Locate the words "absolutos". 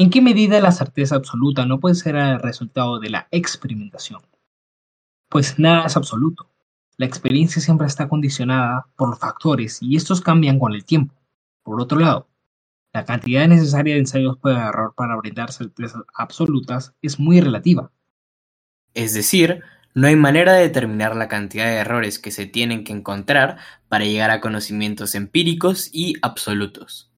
26.22-27.12